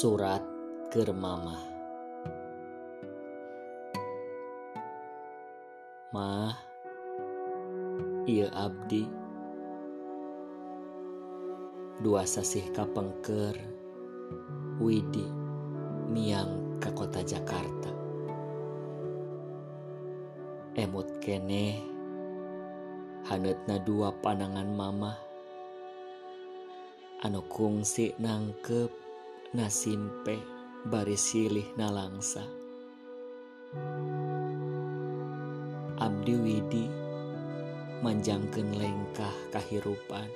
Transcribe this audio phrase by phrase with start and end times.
[0.00, 0.40] Surat
[0.88, 1.60] ke Mama
[6.08, 6.56] Ma
[8.24, 9.04] Iya Abdi.
[12.00, 13.52] Dua sasih kapengker
[14.80, 15.28] Widi
[16.08, 17.92] Miang ke kota Jakarta.
[20.80, 21.76] Emut kene
[23.28, 25.12] Hanetna dua panangan mama.
[27.20, 29.09] Anu kungsi nangkep
[29.50, 30.38] nasimpe
[30.86, 32.46] bari silih nalangsa.
[35.98, 36.86] Abdi Widi
[37.98, 40.30] manjangkeun lengkah kahirupan.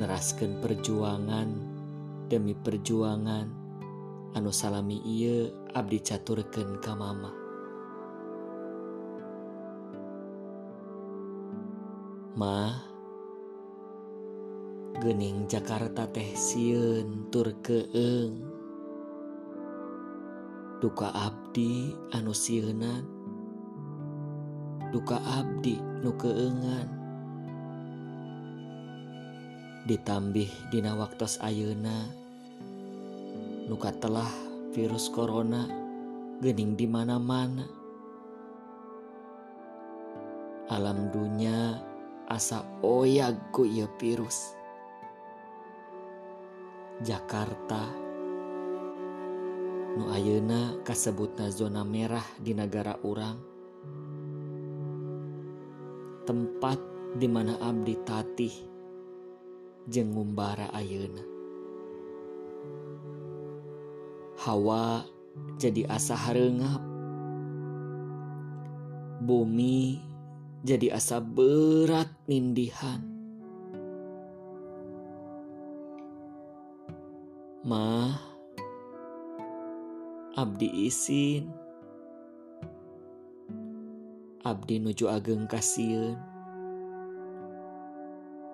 [0.00, 1.48] neraskeun perjuangan
[2.32, 3.44] demi perjuangan
[4.32, 7.28] anu salami ieu abdi caturkeun ka mama.
[12.40, 12.72] Ma,
[15.00, 18.36] Gening Jakarta teh siun tur keeng
[20.80, 23.20] duka Abdi anu siunan
[24.90, 26.88] duka Abdi nu keengan.
[29.86, 32.10] Ditambih dina waktos ayeuna.
[33.70, 34.28] Nuka telah
[34.74, 35.70] virus corona
[36.42, 37.64] gening di mana-mana.
[40.70, 41.78] Alam dunya
[42.26, 44.59] asa oyag ku ieu virus.
[47.00, 47.88] Jakarta.
[49.96, 53.40] Nu ayeuna kasebutna zona merah di negara urang.
[56.28, 56.78] Tempat
[57.16, 58.54] di mana abdi tatih
[59.88, 61.24] jeung ngumbara ayeuna.
[64.44, 65.00] Hawa
[65.56, 66.84] jadi asa hareungap
[69.24, 70.00] bumi
[70.64, 73.09] jadi asa berat nindihan
[77.60, 78.16] Mah,
[80.32, 81.52] Abdi isin.
[84.40, 86.16] Abdi nuju ageng kasieun.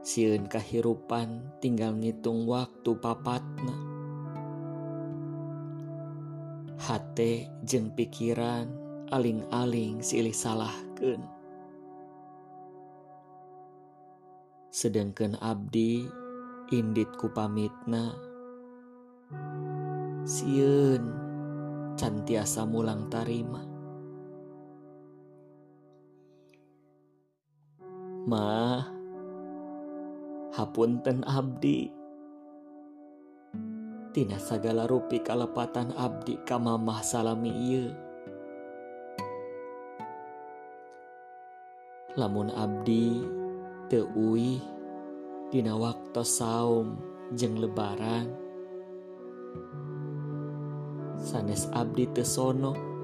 [0.00, 3.76] Sieun kahirupan tinggal ngitung waktu papatna.
[6.80, 8.72] Hate jeung pikiran
[9.12, 11.20] aling-aling silih salahkeun.
[14.72, 16.08] Sedangkan abdi
[16.72, 18.33] indit ku pamitna
[20.24, 21.02] Siun
[21.94, 23.62] cantiasa mulang tarima.
[28.24, 28.80] Ma
[30.54, 31.90] Hapunten abdi.
[34.14, 37.90] Tina sagala rupi kalepatan abdi ka mamah salami ieu.
[42.14, 43.18] Lamun abdi
[43.90, 44.62] teu uih
[45.50, 46.94] dina waktu saum
[47.34, 48.43] jeung lebaran
[51.24, 52.94] sanes abdi tesono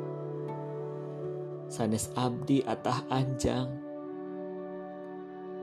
[1.71, 3.71] sanes abdi atah anjang.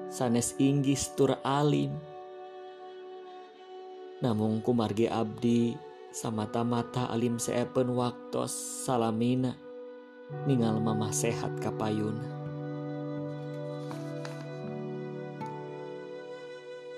[0.07, 1.91] Sanes inggis tur alim.
[4.23, 5.75] Namun kumargi abdi
[6.15, 8.55] samata-mata alim seepen waktos
[8.87, 9.53] salamina
[10.47, 12.39] ningal mama sehat kapayuna.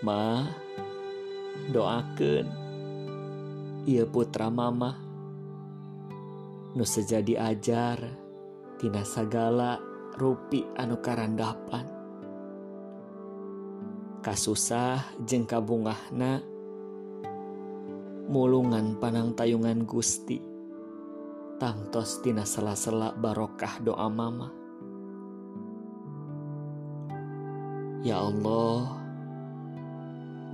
[0.06, 0.48] Ma
[1.74, 2.69] doakan
[3.90, 4.94] ia putra mama.
[6.78, 7.98] Nu sejadi ajar
[8.78, 9.82] tina sagala
[10.14, 11.90] rupi anu karandapan
[14.22, 16.46] kasusah jeung kabungahna
[18.30, 20.38] mulungan panang tayungan Gusti.
[21.60, 24.48] Tangtos tina sela-sela barokah doa mama.
[28.00, 28.96] Ya Allah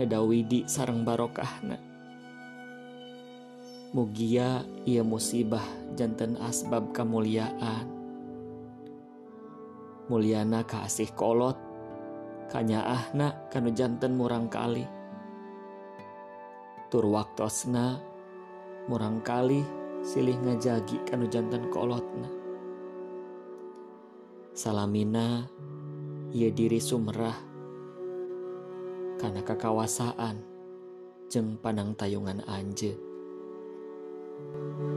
[0.01, 1.94] Nedawidi sarang barokahna
[3.95, 5.63] Mugia ia musibah
[5.95, 7.87] jantan asbab kemuliaan.
[10.11, 11.55] Mulyana kasih kolot
[12.51, 14.83] Kanyaahna kanu jantan murang kali.
[16.91, 18.03] Tur waktosna
[18.91, 19.63] murang kali
[20.03, 22.27] silih ngajagi kanu jantan kolotna.
[24.51, 25.47] Salamina
[26.35, 27.39] ia diri sumerah
[29.23, 30.43] karena kekawasaan
[31.31, 33.14] jeng panang tayungan anjeun
[34.53, 34.94] thank you